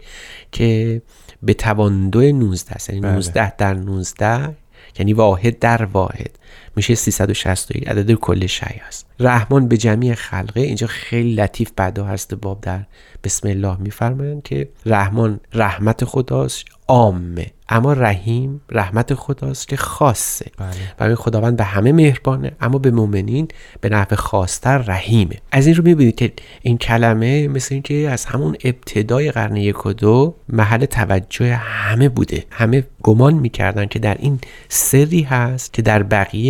که 0.51 1.01
به 1.43 1.53
توان 1.53 2.09
دو 2.09 2.21
19 2.21 2.71
است 2.71 2.89
یعنی 2.89 3.01
بله. 3.01 3.11
19 3.11 3.55
در 3.55 3.73
19 3.73 4.55
یعنی 4.99 5.13
واحد 5.13 5.59
در 5.59 5.85
واحد 5.85 6.39
میشه 6.75 6.95
361 6.95 7.87
عدد 7.87 8.11
کل 8.11 8.45
شی 8.45 8.81
هست. 8.87 9.05
رحمان 9.19 9.67
به 9.67 9.77
جمعی 9.77 10.15
خلقه. 10.15 10.61
اینجا 10.61 10.87
خیلی 10.87 11.33
لطیف 11.33 11.71
بعدا 11.75 12.05
هست 12.05 12.33
باب 12.33 12.61
در 12.61 12.79
بسم 13.23 13.47
الله 13.47 13.77
میفرمایند 13.77 14.43
که 14.43 14.69
رحمان 14.85 15.39
رحمت 15.53 16.05
خداست 16.05 16.65
عامه. 16.87 17.47
اما 17.69 17.93
رحیم 17.93 18.61
رحمت 18.71 19.13
خداست 19.13 19.67
که 19.67 19.77
خاصه. 19.77 20.45
بله. 20.57 20.69
برای 20.97 21.15
خداوند 21.15 21.57
به 21.57 21.63
همه 21.63 21.91
مهربانه 21.91 22.51
اما 22.61 22.77
به 22.77 22.91
مؤمنین 22.91 23.47
به 23.81 23.89
نحو 23.89 24.15
خاصتر 24.15 24.77
رحیمه. 24.77 25.35
از 25.51 25.67
این 25.67 25.75
رو 25.75 25.83
می‌بینید 25.83 26.15
که 26.15 26.33
این 26.61 26.77
کلمه 26.77 27.47
مثل 27.47 27.75
اینکه 27.75 28.09
از 28.09 28.25
همون 28.25 28.55
ابتدای 28.63 29.31
قرن 29.31 29.55
یک 29.55 29.85
و 29.85 29.93
دو 29.93 30.35
محل 30.49 30.85
توجه 30.85 31.55
همه 31.55 32.09
بوده. 32.09 32.45
همه 32.49 32.83
گمان 33.03 33.33
می‌کردن 33.33 33.85
که 33.85 33.99
در 33.99 34.17
این 34.19 34.39
سری 34.69 35.21
هست 35.21 35.73
که 35.73 35.81
در 35.81 36.03
بقیه 36.03 36.40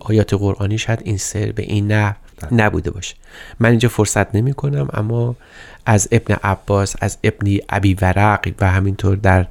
آیات 0.00 0.34
قرآنی 0.34 0.78
شاید 0.78 1.00
این 1.04 1.16
سر 1.16 1.52
به 1.52 1.62
این 1.62 1.92
نحو 1.92 2.14
نبوده 2.52 2.90
باشه 2.90 3.14
من 3.60 3.70
اینجا 3.70 3.88
فرصت 3.88 4.34
نمی 4.34 4.52
کنم 4.54 4.88
اما 4.92 5.36
از 5.86 6.08
ابن 6.12 6.34
عباس 6.44 6.94
از 7.00 7.18
ابن 7.24 7.56
ابی 7.68 7.94
ورق 7.94 8.48
و 8.60 8.70
همینطور 8.70 9.16
در 9.16 9.46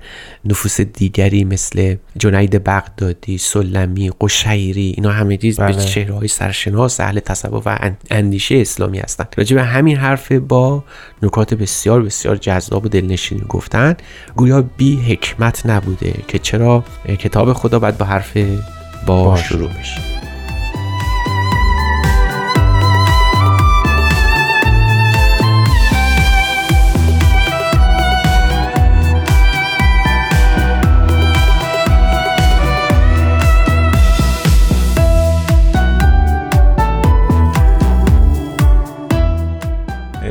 نفوس 0.45 0.81
دیگری 0.81 1.43
مثل 1.43 1.95
جنید 2.17 2.63
بغدادی 2.63 3.37
سلمی 3.37 4.11
قشیری 4.21 4.93
اینا 4.97 5.11
همه 5.11 5.37
چیز 5.37 5.57
به 5.59 5.65
بله. 5.65 5.85
چهره 5.85 6.13
های 6.13 6.27
سرشناس 6.27 6.99
اهل 6.99 7.19
تصوف 7.19 7.67
و 7.67 7.77
ان- 7.79 7.97
اندیشه 8.11 8.55
اسلامی 8.55 8.99
هستند 8.99 9.27
راجع 9.37 9.55
به 9.55 9.63
همین 9.63 9.97
حرف 9.97 10.31
با 10.31 10.83
نکات 11.23 11.53
بسیار 11.53 12.01
بسیار 12.03 12.35
جذاب 12.35 12.85
و 12.85 12.87
دلنشینی 12.89 13.43
گفتن 13.49 13.95
گویا 14.35 14.61
بی 14.77 14.95
حکمت 14.95 15.65
نبوده 15.65 16.13
که 16.27 16.39
چرا 16.39 16.83
کتاب 17.19 17.53
خدا 17.53 17.79
باید 17.79 17.97
با 17.97 18.05
حرف 18.05 18.37
با 19.05 19.35
شروع 19.35 19.69
بشه 19.69 20.01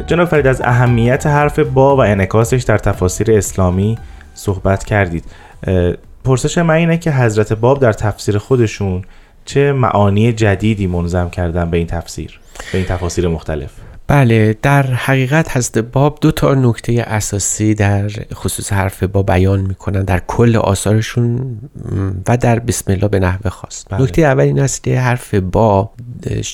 جناب 0.07 0.29
فرید 0.29 0.47
از 0.47 0.61
اهمیت 0.61 1.27
حرف 1.27 1.59
با 1.59 1.97
و 1.97 2.01
انعکاسش 2.01 2.63
در 2.63 2.79
تفاسیر 2.79 3.33
اسلامی 3.33 3.99
صحبت 4.35 4.85
کردید. 4.85 5.25
پرسش 6.25 6.59
من 6.59 6.75
اینه 6.75 6.99
که 6.99 7.13
حضرت 7.13 7.53
باب 7.53 7.81
در 7.81 7.93
تفسیر 7.93 8.39
خودشون 8.39 9.03
چه 9.45 9.73
معانی 9.73 10.33
جدیدی 10.33 10.87
منظم 10.87 11.31
کردن 11.31 11.71
به 11.71 11.77
این 11.77 11.87
تفسیر 11.87 12.41
به 12.73 12.79
این 12.79 12.87
تفاسیر 12.87 13.29
مختلف؟ 13.29 13.71
بله 14.07 14.57
در 14.63 14.83
حقیقت 14.83 15.57
حضرت 15.57 15.79
باب 15.79 16.19
دو 16.21 16.33
تا 16.33 16.55
نکته 16.55 17.05
اساسی 17.07 17.75
در 17.75 18.11
خصوص 18.35 18.73
حرف 18.73 19.03
با 19.03 19.23
بیان 19.23 19.61
می‌کنن 19.61 20.03
در 20.03 20.23
کل 20.27 20.57
آثارشون 20.57 21.59
و 22.29 22.37
در 22.37 22.59
بسم 22.59 22.93
الله 22.93 23.09
به 23.09 23.19
نحو 23.19 23.51
خاص. 23.51 23.85
بله. 23.91 24.03
نکته 24.03 24.23
اول 24.23 24.45
این 24.45 24.61
است 24.61 24.85
که 24.85 25.01
حرف 25.01 25.35
با 25.35 25.91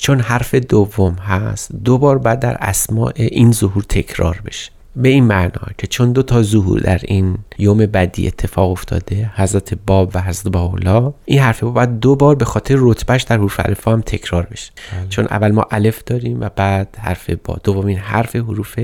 چون 0.00 0.20
حرف 0.20 0.54
دوم 0.54 1.14
هست 1.14 1.72
دو 1.84 1.98
بار 1.98 2.18
بعد 2.18 2.40
در 2.40 2.56
اسماع 2.60 3.12
این 3.16 3.52
ظهور 3.52 3.82
تکرار 3.82 4.40
بشه. 4.46 4.70
به 4.97 5.09
این 5.09 5.25
معنا 5.25 5.66
که 5.78 5.87
چون 5.87 6.12
دو 6.12 6.23
تا 6.23 6.42
ظهور 6.42 6.80
در 6.80 7.00
این 7.04 7.38
یوم 7.59 7.78
بدی 7.78 8.26
اتفاق 8.26 8.70
افتاده 8.70 9.30
حضرت 9.35 9.75
باب 9.87 10.11
و 10.14 10.20
حضرت 10.20 10.52
باولا 10.52 11.12
این 11.25 11.40
حرف 11.40 11.62
با 11.62 11.70
باید 11.70 12.00
دو 12.00 12.16
بار 12.16 12.35
به 12.35 12.44
خاطر 12.44 12.76
رتبهش 12.78 13.23
در 13.23 13.37
حروف 13.37 13.61
الفا 13.64 13.92
هم 13.92 14.00
تکرار 14.00 14.47
بشه. 14.50 14.73
چون 15.09 15.25
اول 15.25 15.50
ما 15.50 15.66
الف 15.70 16.04
داریم 16.04 16.40
و 16.40 16.49
بعد 16.56 16.97
حرف 16.99 17.30
با. 17.30 17.56
دومین 17.64 17.99
حرف 17.99 18.37
حروف 18.37 18.78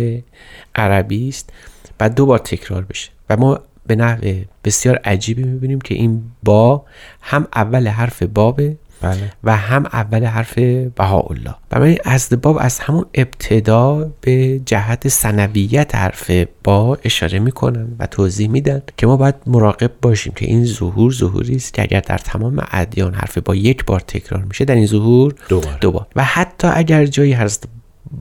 عربی 0.75 1.29
است. 1.29 1.53
بعد 1.99 2.15
دو 2.15 2.27
بار 2.27 2.39
تکرار 2.39 2.83
بشه. 2.83 3.11
و 3.31 3.37
ما 3.37 3.61
به 3.87 3.97
نحو 3.97 4.43
بسیار 4.65 4.97
عجیبی 4.97 5.43
می‌بینیم 5.43 5.81
که 5.81 5.95
این 5.95 6.23
با 6.43 6.85
هم 7.21 7.47
اول 7.55 7.89
حرف 7.89 8.23
بابه 8.23 8.77
بله. 9.01 9.33
و 9.45 9.57
هم 9.57 9.87
اول 9.93 10.25
حرف 10.25 10.59
بهاءالله. 10.97 11.55
بنابراین 11.71 11.99
از 12.05 12.29
باب 12.43 12.59
از 12.61 12.81
همون 12.81 13.05
ابتدا 13.15 14.11
به 14.21 14.61
جهت 14.67 15.09
سنویت 15.09 15.95
حرف 15.95 16.31
با 16.65 16.99
اشاره 17.05 17.39
می‌کنن 17.39 17.89
و 17.99 18.07
توضیح 18.07 18.49
میدن 18.49 18.83
که 18.97 19.07
ما 19.07 19.17
باید 19.17 19.35
مراقب 19.47 19.91
باشیم 20.03 20.33
که 20.37 20.47
این 20.47 20.65
ظهور 20.65 21.13
ظهوری 21.13 21.57
است 21.57 21.75
که 21.75 21.83
اگر 21.83 22.01
در 22.01 22.19
تمام 22.19 22.67
ادیان 22.71 23.15
حرف 23.15 23.39
با 23.39 23.55
یک 23.55 23.85
بار 23.85 24.01
تکرار 24.01 24.43
میشه 24.43 24.65
در 24.65 24.75
این 24.75 24.87
ظهور 24.87 25.35
دو 25.49 25.61
بار. 25.61 25.79
دو 25.81 25.93
بار. 25.93 26.07
و 26.17 26.25
حتی 26.25 26.69
اگر 26.69 27.07
جایی 27.07 27.33
هست 27.33 27.69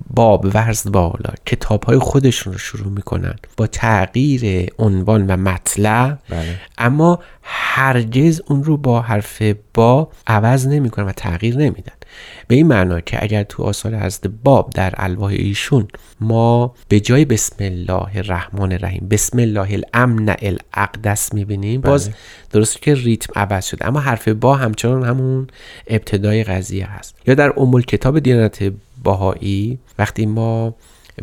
باب 0.09 0.51
و 0.53 0.63
حضرت 0.63 0.93
بالا 0.93 1.33
کتاب 1.45 1.83
های 1.83 1.99
خودشون 1.99 2.53
رو 2.53 2.59
شروع 2.59 2.91
می‌کنن 2.91 3.35
با 3.57 3.67
تغییر 3.67 4.69
عنوان 4.79 5.27
و 5.27 5.37
مطلع. 5.37 6.15
بله. 6.29 6.59
اما 6.77 7.19
هرگز 7.43 8.41
اون 8.47 8.63
رو 8.63 8.77
با 8.77 9.01
حرف 9.01 9.41
با 9.73 10.09
عوض 10.27 10.67
نمی‌کنن 10.67 11.05
و 11.05 11.11
تغییر 11.11 11.57
نمیدن. 11.57 11.93
به 12.47 12.55
این 12.55 12.67
معنا 12.67 12.99
که 12.99 13.23
اگر 13.23 13.43
تو 13.43 13.63
آثار 13.63 13.95
حضرت 13.95 14.27
باب 14.43 14.69
در 14.69 14.93
الواح 14.97 15.31
ایشون 15.31 15.87
ما 16.19 16.75
به 16.87 16.99
جای 16.99 17.25
بسم 17.25 17.55
الله 17.59 18.17
الرحمن 18.17 18.71
الرحیم 18.71 19.07
بسم 19.11 19.39
الله 19.39 19.73
الامن 19.73 20.35
الاقدس 20.41 21.33
می‌بینیم 21.33 21.81
باز 21.81 22.09
درسته 22.51 22.79
که 22.79 22.95
ریتم 22.95 23.33
عوض 23.35 23.65
شده. 23.65 23.87
اما 23.87 23.99
حرف 23.99 24.27
با 24.27 24.55
همچنان 24.55 25.03
همون 25.03 25.47
ابتدای 25.87 26.43
قضیه 26.43 26.85
هست. 26.85 27.15
یا 27.27 27.35
در 27.35 27.53
ام 27.57 27.81
کتاب 27.81 28.19
دیانت 28.19 28.71
باهایی 29.05 29.79
وقتی 29.99 30.25
ما 30.25 30.75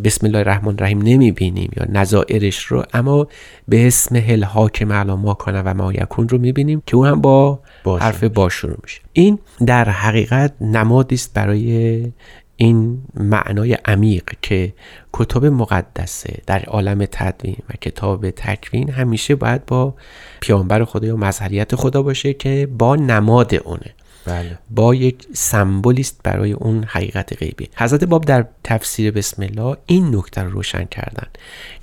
بسم 0.04 0.26
الله 0.26 0.38
الرحمن 0.38 0.68
الرحیم 0.68 1.02
نمی 1.02 1.32
بینیم 1.32 1.70
یا 1.76 1.86
نظائرش 2.00 2.64
رو 2.64 2.84
اما 2.94 3.26
به 3.68 3.86
اسم 3.86 4.16
هل 4.16 4.44
حاکم 4.44 4.92
علی 4.92 5.14
ما 5.14 5.34
کنه 5.34 5.62
و 5.62 5.74
ما 5.74 5.92
یکون 5.92 6.28
رو 6.28 6.38
می 6.38 6.52
بینیم 6.52 6.82
که 6.86 6.96
اون 6.96 7.08
هم 7.08 7.20
با 7.20 7.60
با 7.84 7.98
حرف 7.98 8.24
با 8.24 8.48
شروع 8.48 8.76
میشه. 8.82 9.00
این 9.12 9.38
در 9.66 9.88
حقیقت 9.88 10.52
نمادی 10.60 11.14
است 11.14 11.34
برای 11.34 12.12
این 12.56 13.02
معنای 13.14 13.78
عمیق 13.84 14.24
که 14.42 14.72
کتب 15.12 15.44
مقدسه 15.44 16.42
در 16.46 16.64
عالم 16.64 17.06
تدوین 17.12 17.56
و 17.70 17.72
کتاب 17.80 18.30
تکوین 18.30 18.90
همیشه 18.90 19.34
باید 19.34 19.66
با 19.66 19.94
پیامبر 20.40 20.84
خدا 20.84 21.06
یا 21.06 21.16
مظهریت 21.16 21.74
خدا 21.74 22.02
باشه 22.02 22.34
که 22.34 22.68
با 22.78 22.96
نماد 22.96 23.54
اونه. 23.54 23.94
بله. 24.26 24.58
با 24.70 24.94
یک 24.94 25.26
سمبولیست 25.32 26.20
برای 26.24 26.52
اون 26.52 26.84
حقیقت 26.84 27.36
غیبی. 27.36 27.68
حضرت 27.76 28.04
باب 28.04 28.24
در 28.24 28.46
تفسیر 28.64 29.10
بسم 29.10 29.42
الله 29.42 29.76
این 29.86 30.16
نکته 30.16 30.42
رو 30.42 30.50
روشن 30.50 30.84
کردن 30.84 31.26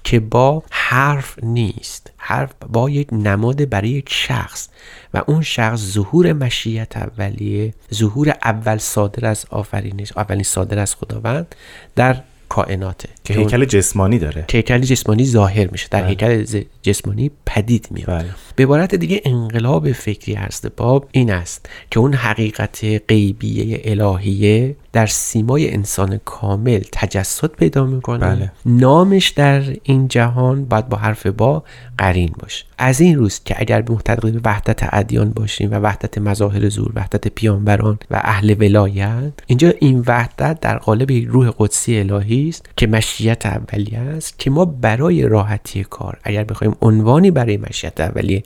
که 0.03 0.19
با 0.19 0.63
حرف 0.71 1.43
نیست. 1.43 2.11
حرف 2.17 2.51
با 2.69 2.89
یک 2.89 3.07
نماد 3.11 3.69
برای 3.69 3.89
یک 3.89 4.09
شخص 4.09 4.69
و 5.13 5.21
اون 5.27 5.41
شخص 5.41 5.79
ظهور 5.79 6.33
مشیت 6.33 6.97
اولیه 6.97 7.73
ظهور 7.93 8.33
اول 8.43 8.77
صادر 8.77 9.25
از 9.25 9.45
آفرینش 9.49 10.17
اولین 10.17 10.43
صادر 10.43 10.79
از 10.79 10.95
خداوند 10.95 11.55
در 11.95 12.21
کائناته 12.49 13.09
که 13.23 13.33
هیکل 13.33 13.65
جسمانی 13.65 14.19
داره 14.19 14.45
که 14.47 14.57
هیکل 14.57 14.79
جسمانی 14.79 15.25
ظاهر 15.25 15.67
میشه 15.71 15.87
در 15.91 16.01
بله. 16.01 16.09
هیکل 16.09 16.63
جسمانی 16.81 17.31
پدید 17.45 17.87
میاد 17.91 18.07
بله. 18.07 18.29
به 18.55 18.63
عبارت 18.63 18.95
دیگه 18.95 19.21
انقلاب 19.25 19.91
فکری 19.91 20.33
هست 20.33 20.67
باب 20.77 21.09
این 21.11 21.31
است 21.31 21.69
که 21.91 21.99
اون 21.99 22.13
حقیقت 22.13 22.85
غیبیه 23.07 23.81
الهیه 23.83 24.75
در 24.93 25.05
سیمای 25.05 25.73
انسان 25.73 26.19
کامل 26.25 26.81
تجسد 26.91 27.51
پیدا 27.51 27.85
می‌کنه. 27.85 28.19
بله. 28.19 28.51
نامش 28.65 29.29
در 29.29 29.63
این 29.83 30.07
جهان 30.07 30.65
باید 30.65 30.89
با 30.89 30.97
حرف 30.97 31.25
با 31.25 31.63
قرین 31.97 32.33
باشه. 32.39 32.65
از 32.77 33.01
این 33.01 33.17
روز 33.17 33.41
که 33.45 33.55
اگر 33.57 33.81
به 33.81 33.93
معتقد 33.93 34.31
به 34.31 34.41
وحدت 34.43 34.79
ادیان 34.91 35.29
باشیم 35.29 35.71
و 35.71 35.75
وحدت 35.75 36.17
مظاهر 36.17 36.69
زور 36.69 36.91
وحدت 36.95 37.27
پیامبران 37.27 37.99
و 38.11 38.21
اهل 38.23 38.55
ولایت 38.59 39.31
اینجا 39.47 39.73
این 39.79 40.03
وحدت 40.07 40.59
در 40.59 40.77
قالب 40.77 41.11
یک 41.11 41.27
روح 41.27 41.51
قدسی 41.57 41.99
الهی 41.99 42.49
است 42.49 42.69
که 42.77 42.87
مشیت 42.87 43.45
اولیه 43.45 43.99
است 43.99 44.39
که 44.39 44.49
ما 44.49 44.65
برای 44.65 45.23
راحتی 45.23 45.83
کار 45.83 46.19
اگر 46.23 46.43
بخوایم 46.43 46.75
عنوانی 46.81 47.31
برای 47.31 47.57
مشیت 47.57 48.01
اولیه 48.01 48.43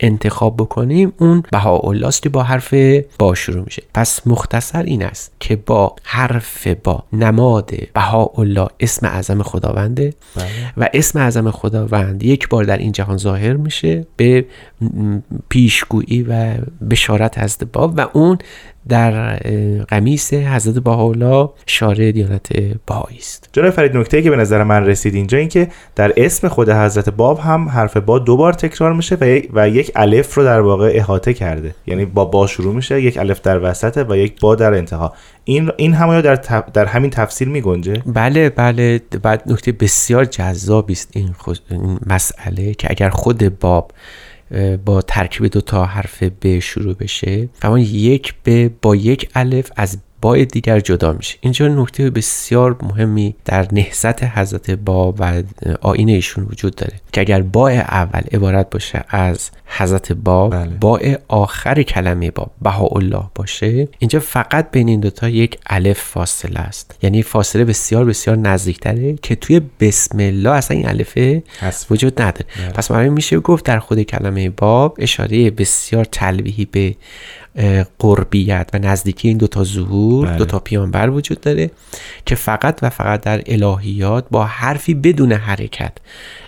انتخاب 0.00 0.56
بکنیم 0.56 1.12
اون 1.18 1.42
بهاءالله 1.52 2.06
است 2.06 2.22
که 2.22 2.28
با 2.28 2.42
حرف 2.42 2.74
با 3.18 3.34
شروع 3.34 3.64
میشه. 3.64 3.82
پس 3.94 4.26
مختصر 4.26 4.82
این 4.82 5.02
است 5.02 5.32
که 5.40 5.56
با 5.56 5.81
حرف 6.02 6.66
با 6.66 7.04
نماد 7.12 7.70
بهاءالله 7.94 8.68
اسم 8.80 9.06
اعظم 9.06 9.42
خداونده. 9.42 10.14
و 10.76 10.88
اسم 10.94 11.18
اعظم 11.18 11.50
خداوند 11.50 12.22
یک 12.22 12.48
بار 12.48 12.64
در 12.64 12.76
این 12.76 12.92
جهان 12.92 13.16
ظاهر 13.16 13.52
میشه 13.52 14.06
به 14.16 14.44
پیشگویی 15.48 16.22
و 16.22 16.54
بشارت 16.90 17.38
حضرت 17.38 17.64
باب. 17.64 17.94
و 17.96 18.08
اون 18.12 18.38
در 18.88 19.36
قمیس 19.88 20.34
حضرت 20.34 20.74
بهاءالله 20.74 21.50
شارع 21.66 22.12
دیانت 22.12 22.48
بهایی 22.86 23.18
است. 23.18 23.48
جناب 23.52 23.70
فرید 23.70 23.96
نکته 23.96 24.22
که 24.22 24.30
به 24.30 24.36
نظر 24.36 24.62
من 24.62 24.86
رسید 24.86 25.14
اینجا 25.14 25.38
این 25.38 25.48
که 25.48 25.68
در 25.96 26.12
اسم 26.16 26.48
خود 26.48 26.70
حضرت 26.70 27.08
باب 27.08 27.38
هم 27.38 27.68
حرف 27.68 27.96
با 27.96 28.18
دو 28.18 28.36
بار 28.36 28.52
تکرار 28.52 28.92
میشه 28.92 29.16
و 29.20 29.26
یک, 29.28 29.50
و 29.52 29.68
یک 29.68 29.92
الف 29.96 30.34
رو 30.34 30.44
در 30.44 30.60
واقع 30.60 30.90
احاطه 30.94 31.34
کرده. 31.34 31.74
یعنی 31.86 32.04
با 32.04 32.24
با 32.24 32.46
شروع 32.46 32.74
میشه 32.74 33.02
یک 33.02 33.18
الف 33.18 33.40
در 33.40 33.70
وسط 33.70 34.06
و 34.08 34.16
یک 34.16 34.40
با 34.40 34.54
در 34.54 34.74
انتها. 34.74 35.12
این 35.44 35.70
این 35.76 35.94
هم 35.94 36.20
در, 36.20 36.36
تف- 36.36 36.70
در 36.72 36.84
همین 36.84 37.10
تفسیر 37.10 37.48
میگنجه؟ 37.48 38.02
بله 38.06 38.50
بله. 38.50 39.00
بعد 39.22 39.42
نکته 39.46 39.72
بسیار 39.72 40.24
جذابی 40.24 40.92
است 40.92 41.08
این, 41.12 41.32
خود- 41.38 41.60
این 41.70 41.98
مسئله 42.06 42.74
که 42.74 42.86
اگر 42.90 43.08
خود 43.10 43.58
باب 43.58 43.90
با 44.84 45.02
ترکیب 45.02 45.46
دو 45.46 45.60
تا 45.60 45.84
حرف 45.84 46.22
ب 46.22 46.58
شروع 46.58 46.94
بشه. 46.94 47.48
اما 47.62 47.78
یک 47.78 48.34
ب 48.46 48.70
با 48.82 48.96
یک 48.96 49.30
الف 49.34 49.72
از 49.76 49.98
با 50.22 50.36
دیگر 50.36 50.80
جدا 50.80 51.12
میشه 51.12 51.38
اینجا 51.40 51.68
نکته 51.68 52.10
بسیار 52.10 52.76
مهمی 52.82 53.34
در 53.44 53.66
نهضت 53.72 54.24
حضرت 54.24 54.70
با 54.70 55.14
و 55.18 55.42
آین 55.80 56.08
ایشون 56.08 56.44
وجود 56.50 56.74
داره 56.74 56.92
که 57.12 57.20
اگر 57.20 57.42
با 57.42 57.70
اول 57.70 58.20
عبارت 58.32 58.70
باشه 58.70 59.04
از 59.08 59.50
حضرت 59.66 60.12
با 60.12 60.48
بله. 60.48 60.70
با 60.80 61.00
آخر 61.28 61.82
کلمه 61.82 62.30
با 62.30 62.46
بهاءالله 62.62 63.24
باشه 63.34 63.88
اینجا 63.98 64.20
فقط 64.20 64.70
بین 64.70 64.88
این 64.88 65.00
دوتا 65.00 65.28
یک 65.28 65.58
الف 65.66 66.00
فاصله 66.00 66.60
است 66.60 66.98
یعنی 67.02 67.22
فاصله 67.22 67.64
بسیار 67.64 68.04
بسیار 68.04 68.36
نزدیکتره 68.36 69.14
که 69.22 69.34
توی 69.34 69.60
بسم 69.80 70.18
الله 70.18 70.50
اصلا 70.50 70.76
این 70.76 70.88
الفه 70.88 71.42
هست. 71.60 71.92
وجود 71.92 72.22
نداره 72.22 72.46
پس 72.74 72.90
برای 72.90 73.08
میشه 73.08 73.40
گفت 73.40 73.64
در 73.64 73.78
خود 73.78 74.02
کلمه 74.02 74.50
باب 74.50 74.96
اشاره 74.98 75.50
بسیار 75.50 76.04
تلویحی 76.04 76.64
به 76.64 76.94
قربیت 77.98 78.70
و 78.72 78.78
نزدیکی 78.78 79.28
این 79.28 79.38
دوتا 79.38 79.64
ظهور 79.64 80.26
بله. 80.26 80.36
دوتا 80.36 80.58
پیانبر 80.58 81.10
وجود 81.10 81.40
داره 81.40 81.70
که 82.26 82.34
فقط 82.34 82.78
و 82.82 82.90
فقط 82.90 83.20
در 83.20 83.42
الهیات 83.46 84.24
با 84.30 84.44
حرفی 84.44 84.94
بدون 84.94 85.32
حرکت 85.32 85.92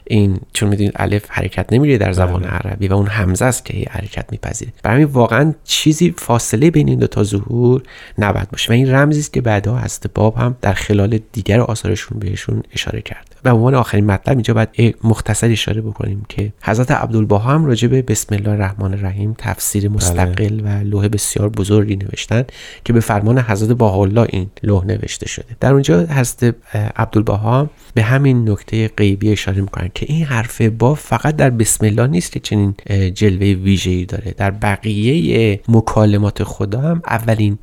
این 0.04 0.40
چون 0.52 0.68
می‌دونید 0.68 0.92
الف 0.96 1.24
حرکت 1.28 1.72
نمیره 1.72 1.98
در 1.98 2.12
زبان 2.12 2.42
بله. 2.42 2.50
عربی 2.50 2.88
و 2.88 2.94
اون 2.94 3.06
همزه 3.06 3.44
است 3.44 3.64
که 3.64 3.86
حرکت 3.90 4.24
میپذیره 4.32 4.72
برای 4.82 5.02
همین 5.02 5.14
واقعا 5.14 5.54
چیزی 5.64 6.14
فاصله 6.18 6.70
بین 6.70 6.88
این 6.88 6.98
دوتا 6.98 7.24
ظهور 7.24 7.82
نباید 8.18 8.50
باشه 8.50 8.72
و 8.72 8.72
این 8.72 8.94
رمزی 8.94 9.20
است 9.20 9.32
که 9.32 9.40
بعدها 9.40 9.76
هست 9.76 10.06
باب 10.14 10.36
هم 10.36 10.56
در 10.60 10.72
خلال 10.72 11.18
دیگر 11.32 11.60
آثارشون 11.60 12.18
بهشون 12.18 12.62
اشاره 12.72 13.02
کرده 13.02 13.33
و 13.33 13.33
به 13.44 13.50
عنوان 13.50 13.74
آخرین 13.74 14.06
مطلب 14.06 14.36
اینجا 14.36 14.54
باید 14.54 14.96
مختصر 15.04 15.50
اشاره 15.50 15.80
بکنیم 15.80 16.26
که 16.28 16.52
حضرت 16.62 16.90
عبدالبها 16.90 17.38
هم 17.38 17.64
راجع 17.64 17.88
به 17.88 18.02
بسم 18.02 18.34
الله 18.34 18.50
الرحمن 18.50 18.92
الرحیم 18.94 19.34
تفسیر 19.38 19.88
مستقل 19.88 20.60
و 20.64 20.68
لوح 20.84 21.08
بسیار 21.08 21.48
بزرگی 21.48 21.96
نوشتن 21.96 22.44
که 22.84 22.92
به 22.92 23.00
فرمان 23.00 23.38
حضرت 23.38 23.76
بهاءالله 23.78 24.26
این 24.30 24.50
لوح 24.62 24.86
نوشته 24.86 25.28
شده. 25.28 25.56
در 25.60 25.72
اونجا 25.72 26.00
حضرت 26.00 26.54
عبدالبها 26.96 27.60
هم 27.60 27.70
به 27.94 28.02
همین 28.02 28.50
نکته 28.50 28.88
غیبی 28.88 29.32
اشاره 29.32 29.60
می‌کنن 29.60 29.90
که 29.94 30.06
این 30.08 30.24
حرف 30.24 30.62
با 30.62 30.94
فقط 30.94 31.36
در 31.36 31.50
بسم 31.50 31.86
الله 31.86 32.06
نیست 32.06 32.32
که 32.32 32.40
چنین 32.40 32.74
جلوه 33.14 33.46
ویژه‌ای 33.46 34.04
داره. 34.04 34.34
در 34.36 34.50
بقیه 34.50 35.60
مکالمات 35.68 36.44
خدا 36.44 36.80
هم 36.80 37.02
اولین 37.06 37.58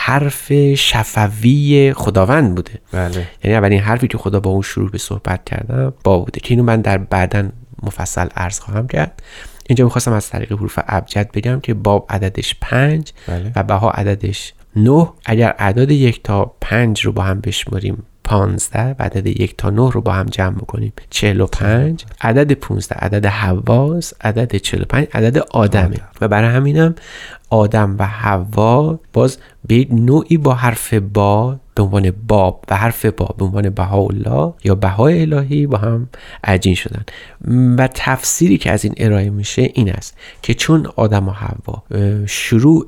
حرف 0.00 0.52
شفوی 0.74 1.92
خداوند 1.96 2.54
بوده. 2.54 2.72
بله. 2.92 3.28
یعنی 3.44 3.56
اولین 3.56 3.80
حرفی 3.80 4.08
که 4.08 4.18
خدا 4.18 4.40
با 4.40 4.50
اون 4.50 4.62
شروع 4.62 4.90
به 4.90 4.98
صحبت 4.98 5.44
کردم 5.44 5.92
با 6.04 6.18
بوده. 6.18 6.40
که 6.40 6.54
اینو 6.54 6.62
من 6.62 6.80
در 6.80 6.98
بعدا 6.98 7.48
مفصل 7.82 8.28
عرض 8.36 8.60
خواهم 8.60 8.86
کرد. 8.86 9.22
اینجا 9.68 9.84
می‌خواستم 9.84 10.12
از 10.12 10.30
طریق 10.30 10.52
حروف 10.52 10.78
ابجد 10.86 11.30
بگم 11.32 11.60
که 11.60 11.74
باب 11.74 12.06
عددش 12.10 12.54
پنج 12.60 13.12
بله. 13.28 13.52
و 13.56 13.62
بها 13.62 13.90
عددش 13.90 14.52
نه. 14.76 15.08
اگر 15.24 15.54
اعداد 15.58 15.90
یک 15.90 16.22
تا 16.22 16.52
پنج 16.60 17.00
رو 17.00 17.12
با 17.12 17.22
هم 17.22 17.40
بشماریم 17.40 18.02
پانزده 18.28 18.96
و 18.98 19.02
عدد 19.02 19.26
یک 19.26 19.56
تا 19.56 19.70
نه 19.70 19.90
رو 19.90 20.00
با 20.00 20.12
هم 20.12 20.26
جمع 20.26 20.54
بکنیم. 20.54 20.92
چهل 21.10 21.40
و 21.40 21.46
پنج 21.46 22.04
عدد 22.20 22.52
پونزده 22.52 22.94
عدد 22.94 23.26
حواس 23.26 24.12
عدد 24.20 24.56
چهل 24.56 24.82
و 24.82 24.84
پنج 24.84 25.06
عدد 25.14 25.38
آدمه. 25.38 25.96
و 26.20 26.28
برای 26.28 26.50
همینم 26.50 26.94
آدم 27.50 27.96
و 27.98 28.06
حوا 28.06 29.00
باز 29.12 29.38
به 29.66 29.86
نوعی 29.90 30.36
با 30.36 30.54
حرف 30.54 30.94
با 30.94 31.56
به 31.74 31.82
عنوان 31.82 32.10
باب 32.10 32.64
و 32.70 32.76
حرف 32.76 33.06
با 33.06 33.34
به 33.38 33.44
عنوان 33.44 33.70
بهاءالله 33.70 34.52
یا 34.64 34.74
بهای 34.74 35.20
الهی 35.20 35.66
با 35.66 35.78
هم 35.78 36.08
عجین 36.44 36.74
شدن. 36.74 37.04
و 37.78 37.88
تفسیری 37.94 38.58
که 38.58 38.70
از 38.70 38.84
این 38.84 38.94
ارائه 38.96 39.30
میشه 39.30 39.70
این 39.74 39.90
است 39.90 40.16
که 40.42 40.54
چون 40.54 40.86
آدم 40.96 41.28
و 41.28 41.32
حوا 41.32 41.82
شروع 42.26 42.86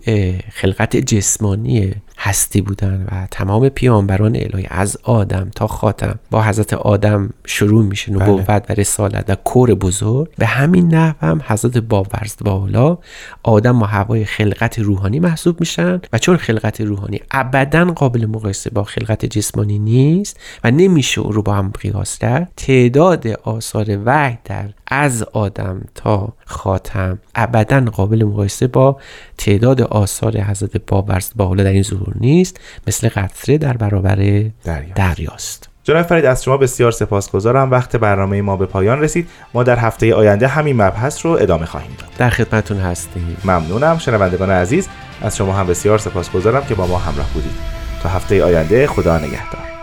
خلقت 0.53 0.97
جسمانی 0.97 1.95
هستی 2.23 2.61
بودن 2.61 3.07
و 3.13 3.27
تمام 3.31 3.69
پیامبران 3.69 4.37
الهی 4.37 4.67
از 4.71 4.97
آدم 5.03 5.51
تا 5.57 5.67
خاتم 5.67 6.19
با 6.31 6.43
حضرت 6.43 6.73
آدم 6.73 7.31
شروع 7.47 7.85
میشه 7.85 8.13
نبوت 8.13 8.49
و 8.49 8.75
رسالت 8.75 9.25
و 9.29 9.35
کور 9.35 9.75
بزرگ. 9.75 10.29
به 10.39 10.47
همین 10.47 10.95
نحو 10.95 11.15
هم 11.21 11.43
حضرت 11.47 11.79
باورز 11.79 12.37
بالا 12.45 12.99
آدم 13.43 13.83
و 13.83 13.85
هوای 13.85 14.25
خلقت 14.25 14.79
روحانی 14.79 15.21
محسوب 15.21 15.61
میشن 15.61 16.01
و 16.13 16.19
چون 16.19 16.37
خلقت 16.37 16.81
روحانی 16.81 17.21
ابدا 17.31 17.85
قابل 17.85 18.27
مقایسه 18.27 18.71
با 18.71 18.85
خلقت 18.85 19.25
جسمانی 19.25 19.79
نیست 19.79 20.41
و 20.65 20.71
نمیشه 20.71 21.21
او 21.21 21.33
رو 21.33 21.43
با 21.43 21.55
هم 21.55 21.73
قیاس 21.81 22.19
کرد 22.19 22.53
تعداد 22.57 23.27
آثار 23.27 23.99
وحی 24.05 24.39
در 24.45 24.69
از 24.87 25.23
آدم 25.23 25.83
تا 25.95 26.33
خاتم 26.45 27.19
ابدا 27.35 27.81
قابل 27.81 28.25
مقایسه 28.25 28.67
با 28.67 28.97
تعداد 29.39 29.83
آثار 29.83 30.41
حضرت 30.41 30.77
باورز 30.87 31.31
بالا 31.37 31.65
در 31.65 31.71
این 31.71 31.83
ظهور. 31.83 32.10
نیست 32.21 32.61
مثل 32.87 33.09
قطره 33.09 33.59
در 33.59 33.77
برابر 33.77 34.15
دریاست. 34.15 34.95
دریاست. 34.95 35.69
جناب 35.85 36.03
فرید 36.03 36.25
از 36.25 36.45
شما 36.45 36.57
بسیار 36.57 36.93
سپاسگزارم. 36.93 37.71
وقت 37.71 37.97
برنامه 37.97 38.43
ما 38.43 38.57
به 38.57 38.67
پایان 38.67 39.01
رسید. 39.01 39.29
ما 39.55 39.63
در 39.63 39.79
هفته 39.79 40.15
آینده 40.15 40.49
همین 40.49 40.83
مبحث 40.83 41.27
رو 41.27 41.33
ادامه 41.33 41.67
خواهیم 41.67 41.97
داد. 41.99 42.09
در 42.19 42.31
خدمتون 42.31 42.81
هستیم. 42.81 43.37
ممنونم. 43.45 43.99
شنوندگان 43.99 44.51
عزیز 44.51 44.89
از 45.23 45.37
شما 45.37 45.53
هم 45.53 45.67
بسیار 45.67 45.99
سپاسگزارم 45.99 46.65
که 46.65 46.75
با 46.75 46.87
ما 46.87 46.99
همراه 46.99 47.31
بودید. 47.35 47.53
تا 48.03 48.09
هفته 48.09 48.45
آینده 48.45 48.87
خدا 48.87 49.19
نگهدار. 49.19 49.80